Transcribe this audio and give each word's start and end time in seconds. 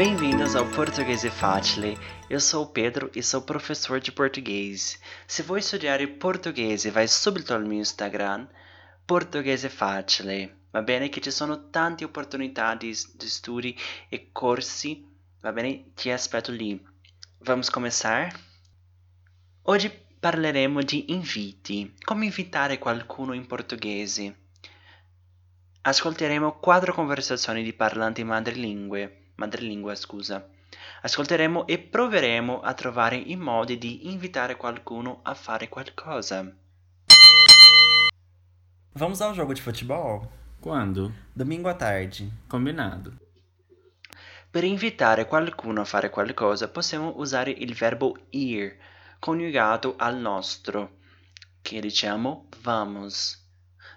Bem-vindos 0.00 0.56
ao 0.56 0.66
Português 0.66 1.26
é 1.26 1.30
Facile. 1.30 1.94
Eu 2.30 2.40
sou 2.40 2.64
o 2.64 2.66
Pedro 2.68 3.10
e 3.14 3.22
sou 3.22 3.42
professor 3.42 4.00
de 4.00 4.10
português. 4.10 4.98
Se 5.26 5.42
vuoi 5.42 5.60
studiare 5.60 6.06
portoghese, 6.06 6.88
vai 6.88 7.06
subito 7.06 7.52
al 7.52 7.66
mio 7.66 7.80
Instagram, 7.80 8.48
Portuguese 9.04 9.68
Facile. 9.68 10.56
Va 10.72 10.80
bene 10.80 11.10
che 11.10 11.20
ci 11.20 11.30
sono 11.30 11.68
tante 11.68 12.06
opportunità 12.06 12.74
di, 12.74 12.96
di 13.14 13.28
studi 13.28 13.78
e 14.08 14.32
corsi, 14.32 15.06
va 15.42 15.52
bene? 15.52 15.92
Ti 15.94 16.10
aspetto 16.10 16.50
lì. 16.50 16.82
Vamos 17.40 17.68
começar? 17.68 18.34
Oggi 19.64 19.90
parleremo 20.18 20.82
di 20.82 21.12
inviti, 21.12 21.92
come 22.02 22.24
invitare 22.24 22.78
qualcuno 22.78 23.34
in 23.34 23.46
portoghese. 23.46 24.34
Ascolteremo 25.82 26.58
quattro 26.58 26.94
conversazioni 26.94 27.62
di 27.62 27.74
parlanti 27.74 28.24
madrelingue, 28.24 29.19
madrelingua, 29.40 29.94
scusa. 29.94 30.46
Ascolteremo 31.02 31.66
e 31.66 31.78
proveremo 31.78 32.60
a 32.60 32.74
trovare 32.74 33.16
i 33.16 33.36
modi 33.36 33.78
di 33.78 34.10
invitare 34.12 34.56
qualcuno 34.56 35.20
a 35.22 35.34
fare 35.34 35.68
qualcosa. 35.68 36.54
Vamos 38.92 39.20
ao 39.22 39.32
jogo 39.32 39.54
de 39.54 39.62
futebol? 39.62 40.28
Quando? 40.60 41.10
Domingo 41.34 41.68
à 41.68 41.74
tarde. 41.74 42.30
Combinado. 42.46 43.16
Per 44.50 44.64
invitare 44.64 45.26
qualcuno 45.26 45.80
a 45.80 45.84
fare 45.84 46.10
qualcosa 46.10 46.68
possiamo 46.68 47.14
usare 47.16 47.50
il 47.50 47.72
verbo 47.72 48.16
ir, 48.30 48.76
coniugato 49.20 49.94
al 49.96 50.16
nostro, 50.16 50.98
che 51.62 51.80
diciamo 51.80 52.48
vamos. 52.62 53.38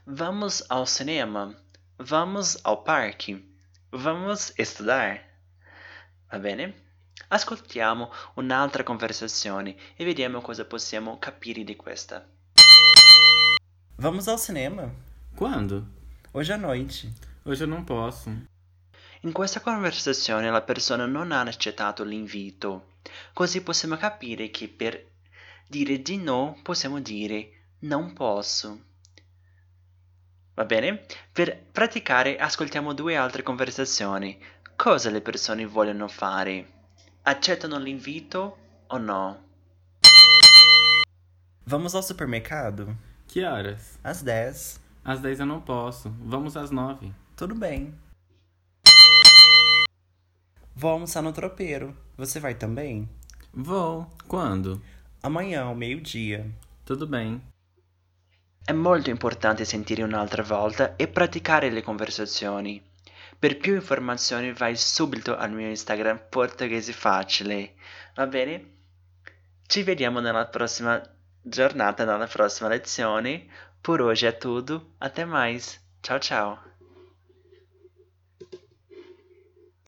Vamos 0.06 0.64
ao 0.70 0.86
cinema. 0.86 1.54
Vamos 1.98 2.58
ao 2.64 2.84
parque. 2.84 3.44
Vamos 3.92 4.54
estudar. 4.58 5.33
Va 6.34 6.40
bene? 6.40 6.74
Ascoltiamo 7.28 8.12
un'altra 8.38 8.82
conversazione 8.82 9.76
e 9.96 10.04
vediamo 10.04 10.42
cosa 10.42 10.66
possiamo 10.66 11.20
capire 11.20 11.64
di 11.64 11.76
questa. 11.76 12.28
Vamos 13.98 14.28
ao 14.28 14.40
cinema? 14.40 14.92
Quando? 15.36 15.86
Hoje 16.32 16.52
à 16.52 16.58
noite. 16.58 17.14
Hoje 17.46 17.66
eu 17.66 17.68
não 17.68 17.84
posso. 17.84 18.32
In 19.22 19.32
questa 19.32 19.60
conversazione 19.60 20.50
la 20.50 20.64
persona 20.64 21.06
non 21.06 21.32
ha 21.32 21.42
accettato 21.42 22.04
l'invito, 22.04 22.96
così 23.32 23.62
possiamo 23.62 23.96
capire 23.98 24.50
che 24.50 24.68
per 24.68 25.12
dire 25.68 26.02
di 26.02 26.18
no 26.18 26.58
possiamo 26.64 27.00
dire 27.00 27.76
non 27.82 28.12
posso. 28.14 28.86
Va 30.56 30.66
bene? 30.66 31.06
Per 31.32 31.66
praticare 31.72 32.38
ascoltiamo 32.38 32.94
due 32.94 33.16
altre 33.16 33.44
conversazioni. 33.44 34.62
Cosa 34.84 35.10
le 35.10 35.22
persone 35.22 35.66
vogliono 35.66 36.10
fare? 36.10 36.68
Accettano 37.22 37.80
l'invito 37.80 38.58
o 38.88 38.98
no? 38.98 39.44
Vamos 41.64 41.96
ao 41.96 42.04
supermercado? 42.04 42.94
Que 43.26 43.46
horas? 43.46 43.98
Às 44.04 44.22
10. 44.22 44.82
Às 45.06 45.22
10 45.22 45.40
eu 45.40 45.46
não 45.46 45.62
posso. 45.62 46.14
Vamos 46.20 46.58
às 46.58 46.70
9. 46.70 47.14
Tudo 47.34 47.56
bem. 47.56 47.98
Vou 50.76 50.92
almoçar 50.92 51.22
no 51.22 51.32
tropeiro. 51.32 51.96
Você 52.18 52.42
vai 52.42 52.54
também? 52.54 53.08
Vou. 53.54 54.06
Quando? 54.28 54.82
Amanhã, 55.22 55.64
ao 55.64 55.76
meio-dia. 55.76 56.46
Tudo 56.84 57.08
bem. 57.08 57.42
È 58.66 58.74
molto 58.74 59.10
importante 59.10 59.64
sentire 59.64 60.04
un'altra 60.04 60.44
volta 60.44 60.98
e 60.98 61.08
praticare 61.08 61.70
le 61.70 61.82
conversazioni. 61.82 62.92
Per 63.44 63.58
più 63.58 63.76
informazioni 63.76 64.54
vai 64.54 64.78
subito 64.78 65.36
al 65.36 65.52
mio 65.52 65.68
Instagram 65.68 66.28
Portoghese 66.30 66.94
Facile. 66.94 67.74
Va 68.16 68.26
bene? 68.26 68.76
Ci 69.68 69.84
vediamo 69.84 70.22
nella 70.22 70.48
prossima 70.48 71.02
giornata, 71.42 72.06
nella 72.06 72.28
prossima 72.28 72.70
lezione. 72.70 73.46
Por 73.82 74.00
hoje 74.00 74.28
é 74.28 74.32
tudo. 74.32 74.94
Até 74.98 75.26
mais. 75.26 75.78
Tchau, 76.00 76.20
tchau. 76.20 76.58